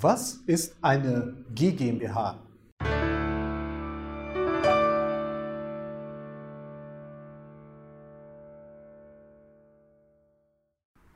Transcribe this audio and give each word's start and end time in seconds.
Was 0.00 0.34
ist 0.46 0.76
eine 0.80 1.34
GmbH? 1.56 2.38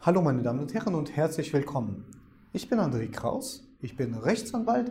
Hallo 0.00 0.20
meine 0.20 0.42
Damen 0.42 0.58
und 0.58 0.74
Herren 0.74 0.96
und 0.96 1.14
herzlich 1.14 1.52
willkommen. 1.52 2.06
Ich 2.52 2.68
bin 2.68 2.80
André 2.80 3.08
Kraus, 3.08 3.62
ich 3.80 3.96
bin 3.96 4.14
Rechtsanwalt 4.14 4.90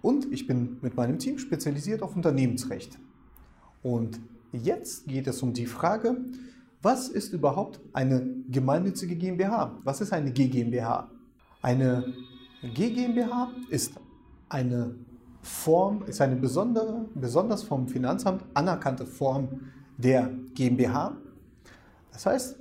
und 0.00 0.32
ich 0.32 0.46
bin 0.46 0.78
mit 0.80 0.94
meinem 0.94 1.18
Team 1.18 1.38
spezialisiert 1.38 2.02
auf 2.02 2.14
Unternehmensrecht. 2.14 3.00
Und 3.82 4.20
jetzt 4.52 5.08
geht 5.08 5.26
es 5.26 5.42
um 5.42 5.52
die 5.52 5.66
Frage, 5.66 6.18
was 6.82 7.08
ist 7.08 7.32
überhaupt 7.32 7.80
eine 7.94 8.44
gemeinnützige 8.48 9.16
GmbH? 9.16 9.76
Was 9.82 10.00
ist 10.00 10.12
eine 10.12 10.30
GmbH? 10.30 11.10
Eine 11.62 12.14
GmbH 12.72 13.50
ist 13.68 13.94
eine 14.48 14.94
Form, 15.42 16.04
ist 16.06 16.20
eine 16.20 16.36
besondere, 16.36 17.06
besonders 17.14 17.62
vom 17.62 17.88
Finanzamt 17.88 18.44
anerkannte 18.54 19.04
Form 19.04 19.48
der 19.98 20.30
GmbH. 20.54 21.16
Das 22.12 22.26
heißt, 22.26 22.56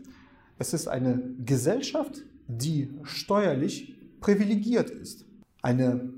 es 0.60 0.74
ist 0.74 0.88
eine 0.88 1.22
Gesellschaft, 1.46 2.24
die 2.48 2.90
steuerlich 3.04 3.96
privilegiert 4.20 4.90
ist. 4.90 5.26
Eine 5.62 6.10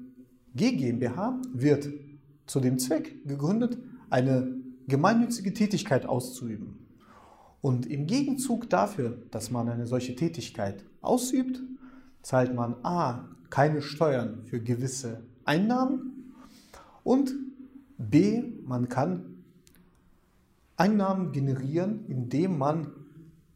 GmbH 0.55 1.39
wird 1.53 1.89
zu 2.47 2.59
dem 2.59 2.79
Zweck 2.79 3.25
gegründet, 3.27 3.77
eine 4.09 4.55
gemeinnützige 4.87 5.53
Tätigkeit 5.53 6.05
auszuüben. 6.05 6.79
Und 7.61 7.87
im 7.87 8.05
Gegenzug 8.05 8.69
dafür, 8.69 9.17
dass 9.31 9.49
man 9.49 9.69
eine 9.69 9.87
solche 9.87 10.15
Tätigkeit 10.15 10.83
ausübt, 11.01 11.61
zahlt 12.25 12.55
man 12.55 12.75
A 12.81 13.29
keine 13.51 13.83
Steuern 13.83 14.41
für 14.45 14.59
gewisse 14.59 15.21
Einnahmen 15.45 16.33
und 17.03 17.35
B 17.99 18.41
man 18.63 18.89
kann 18.89 19.43
Einnahmen 20.75 21.33
generieren, 21.33 22.03
indem 22.07 22.57
man 22.57 22.87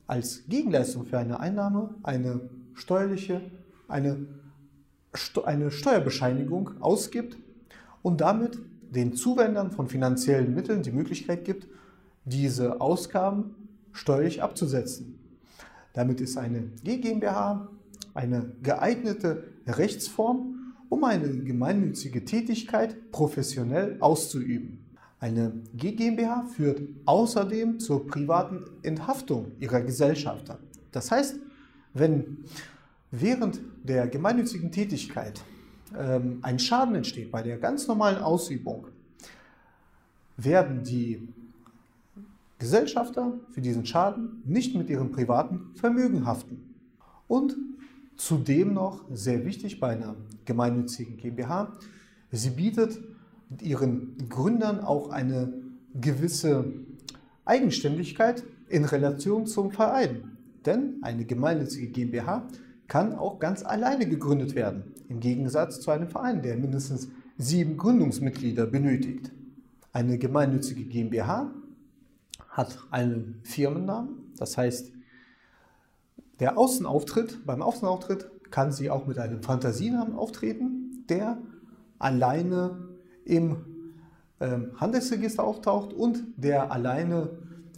als 0.05 0.45
Gegenleistung 0.47 1.05
für 1.05 1.17
eine 1.17 1.39
Einnahme 1.39 1.95
eine 2.03 2.41
steuerliche, 2.75 3.41
eine, 3.87 4.27
eine 5.45 5.71
Steuerbescheinigung 5.71 6.79
ausgibt 6.79 7.39
und 8.03 8.21
damit 8.21 8.59
den 8.91 9.13
Zuwendern 9.15 9.71
von 9.71 9.87
finanziellen 9.87 10.53
Mitteln 10.53 10.83
die 10.83 10.91
Möglichkeit 10.91 11.43
gibt, 11.43 11.67
diese 12.23 12.79
Ausgaben 12.81 13.55
steuerlich 13.93 14.43
abzusetzen. 14.43 15.17
Damit 15.93 16.21
ist 16.21 16.37
eine 16.37 16.61
GmbH 16.83 17.67
eine 18.19 18.51
geeignete 18.61 19.45
Rechtsform, 19.65 20.73
um 20.89 21.05
eine 21.05 21.29
gemeinnützige 21.29 22.25
Tätigkeit 22.25 23.11
professionell 23.11 23.95
auszuüben. 24.01 24.79
Eine 25.21 25.53
GmbH 25.73 26.43
führt 26.53 26.81
außerdem 27.05 27.79
zur 27.79 28.07
privaten 28.07 28.65
Enthaftung 28.83 29.53
ihrer 29.59 29.81
Gesellschafter. 29.81 30.59
Das 30.91 31.11
heißt, 31.11 31.39
wenn 31.93 32.39
während 33.11 33.61
der 33.83 34.07
gemeinnützigen 34.07 34.71
Tätigkeit 34.71 35.41
ähm, 35.97 36.39
ein 36.41 36.59
Schaden 36.59 36.95
entsteht 36.95 37.31
bei 37.31 37.41
der 37.41 37.57
ganz 37.57 37.87
normalen 37.87 38.17
Ausübung, 38.17 38.87
werden 40.35 40.83
die 40.83 41.25
Gesellschafter 42.57 43.39
für 43.51 43.61
diesen 43.61 43.85
Schaden 43.85 44.41
nicht 44.45 44.75
mit 44.75 44.89
ihrem 44.89 45.11
privaten 45.11 45.71
Vermögen 45.75 46.25
haften. 46.25 46.75
Und 47.27 47.55
zudem 48.19 48.73
noch 48.73 49.05
sehr 49.11 49.45
wichtig 49.45 49.79
bei 49.79 49.89
einer 49.91 50.15
gemeinnützigen 50.45 51.17
GmbH, 51.17 51.77
sie 52.31 52.49
bietet 52.49 52.99
ihren 53.61 54.17
Gründern 54.29 54.81
auch 54.81 55.09
eine 55.09 55.53
gewisse 55.99 56.73
Eigenständigkeit 57.45 58.43
in 58.67 58.83
Relation 58.83 59.47
zum 59.47 59.71
Verein. 59.71 60.37
Denn 60.65 60.97
eine 61.01 61.25
gemeinnützige 61.25 61.87
GmbH 61.87 62.45
kann 62.87 63.15
auch 63.15 63.39
ganz 63.39 63.63
alleine 63.63 64.07
gegründet 64.07 64.53
werden, 64.53 64.83
im 65.07 65.21
Gegensatz 65.21 65.79
zu 65.79 65.89
einem 65.89 66.09
Verein, 66.09 66.41
der 66.41 66.57
mindestens 66.57 67.07
sieben 67.37 67.77
Gründungsmitglieder 67.77 68.65
benötigt. 68.67 69.31
Eine 69.93 70.17
gemeinnützige 70.17 70.83
GmbH 70.83 71.51
hat 72.49 72.77
einen 72.91 73.39
Firmennamen, 73.43 74.33
das 74.37 74.57
heißt, 74.57 74.91
der 76.39 76.57
Außenauftritt, 76.57 77.45
beim 77.45 77.61
Außenauftritt 77.61 78.29
kann 78.51 78.71
sie 78.71 78.89
auch 78.89 79.07
mit 79.07 79.19
einem 79.19 79.43
Fantasienamen 79.43 80.15
auftreten, 80.15 81.05
der 81.09 81.37
alleine 81.99 82.89
im 83.25 83.57
ähm, 84.39 84.71
Handelsregister 84.77 85.43
auftaucht 85.43 85.93
und 85.93 86.23
der 86.37 86.71
alleine 86.71 87.29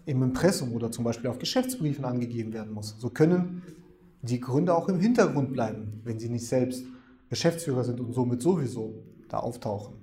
im 0.05 0.23
Impressum 0.23 0.73
oder 0.73 0.91
zum 0.91 1.03
Beispiel 1.03 1.29
auf 1.29 1.39
Geschäftsbriefen 1.39 2.05
angegeben 2.05 2.53
werden 2.53 2.73
muss. 2.73 2.95
So 2.99 3.09
können 3.09 3.63
die 4.21 4.39
Gründer 4.39 4.77
auch 4.77 4.87
im 4.87 4.99
Hintergrund 4.99 5.53
bleiben, 5.53 6.01
wenn 6.03 6.19
sie 6.19 6.29
nicht 6.29 6.47
selbst 6.47 6.85
Geschäftsführer 7.29 7.83
sind 7.83 7.99
und 7.99 8.13
somit 8.13 8.41
sowieso 8.41 9.03
da 9.29 9.37
auftauchen. 9.37 9.95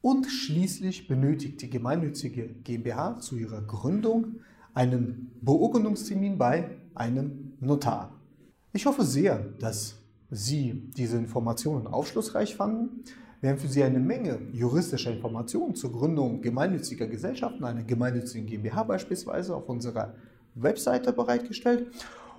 Und 0.00 0.26
schließlich 0.26 1.08
benötigt 1.08 1.62
die 1.62 1.70
gemeinnützige 1.70 2.48
GmbH 2.48 3.20
zu 3.20 3.36
ihrer 3.36 3.62
Gründung 3.62 4.40
einen 4.74 5.30
Beurkundungstermin 5.40 6.36
bei 6.36 6.76
einem 6.94 7.52
Notar. 7.60 8.12
Ich 8.72 8.86
hoffe 8.86 9.04
sehr, 9.04 9.38
dass 9.58 9.96
Sie 10.30 10.90
diese 10.96 11.16
Informationen 11.16 11.86
aufschlussreich 11.86 12.56
fanden. 12.56 13.04
Wir 13.40 13.50
haben 13.50 13.58
für 13.58 13.68
Sie 13.68 13.84
eine 13.84 14.00
Menge 14.00 14.40
juristischer 14.52 15.12
Informationen 15.12 15.74
zur 15.74 15.92
Gründung 15.92 16.40
gemeinnütziger 16.40 17.06
Gesellschaften, 17.06 17.64
einer 17.64 17.84
gemeinnützigen 17.84 18.46
GmbH 18.46 18.82
beispielsweise, 18.84 19.54
auf 19.54 19.68
unserer 19.68 20.14
Webseite 20.54 21.12
bereitgestellt. 21.12 21.88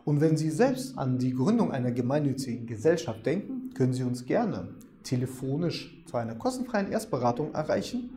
Und 0.04 0.22
wenn 0.22 0.36
Sie 0.36 0.50
selbst 0.50 0.98
an 0.98 1.18
die 1.18 1.34
Gründung 1.34 1.72
einer 1.72 1.92
gemeinnützigen 1.92 2.66
Gesellschaft 2.66 3.26
denken, 3.26 3.74
können 3.74 3.94
Sie 3.94 4.04
uns 4.04 4.26
gerne 4.26 4.70
telefonisch 5.04 6.04
zu 6.06 6.18
einer 6.18 6.36
kostenfreien 6.36 6.92
Erstberatung 6.92 7.54
erreichen 7.54 8.10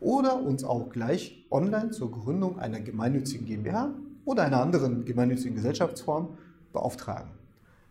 oder 0.00 0.40
uns 0.40 0.64
auch 0.64 0.90
gleich 0.90 1.44
online 1.50 1.90
zur 1.90 2.10
Gründung 2.10 2.58
einer 2.58 2.80
gemeinnützigen 2.80 3.46
GmbH 3.46 3.94
oder 4.24 4.42
einer 4.44 4.60
anderen 4.60 5.04
gemeinnützigen 5.04 5.56
Gesellschaftsform 5.56 6.36
beauftragen. 6.72 7.30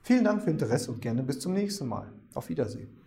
Vielen 0.01 0.23
Dank 0.23 0.41
für 0.41 0.47
Ihr 0.47 0.53
Interesse 0.53 0.91
und 0.91 1.01
gerne 1.01 1.23
bis 1.23 1.39
zum 1.39 1.53
nächsten 1.53 1.87
Mal. 1.87 2.11
Auf 2.33 2.49
Wiedersehen. 2.49 3.02